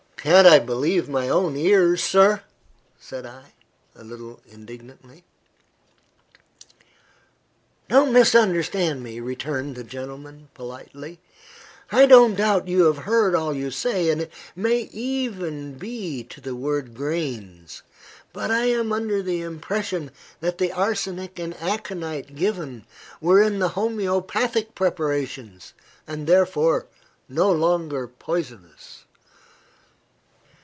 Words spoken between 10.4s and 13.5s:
politely. "I don't doubt you have heard